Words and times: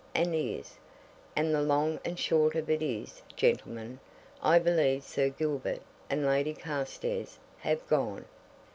And 0.15 0.33
ears. 0.33 0.79
And 1.35 1.53
the 1.53 1.61
long 1.61 1.99
and 2.03 2.17
short 2.17 2.55
of 2.55 2.71
it 2.71 2.81
is, 2.81 3.21
gentlemen, 3.35 3.99
I 4.41 4.57
believe 4.57 5.03
Sir 5.03 5.29
Gilbert 5.29 5.83
and 6.09 6.25
Lady 6.25 6.55
Carstairs 6.55 7.37
have 7.59 7.87
gone!" 7.87 8.25